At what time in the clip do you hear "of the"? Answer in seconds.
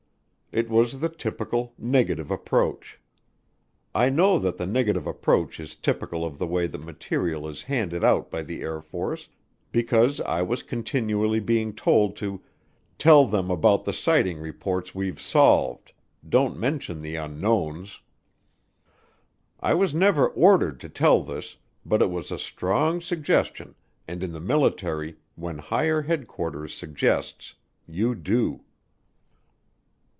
6.25-6.45